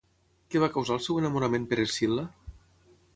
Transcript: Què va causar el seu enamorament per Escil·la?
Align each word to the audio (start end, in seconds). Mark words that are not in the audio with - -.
Què 0.53 0.61
va 0.63 0.69
causar 0.77 0.95
el 0.99 1.03
seu 1.07 1.19
enamorament 1.21 1.69
per 1.73 1.79
Escil·la? 1.87 2.25